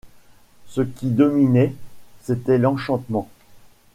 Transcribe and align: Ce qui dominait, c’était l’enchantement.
Ce 0.65 0.81
qui 0.81 1.11
dominait, 1.11 1.75
c’était 2.23 2.57
l’enchantement. 2.57 3.29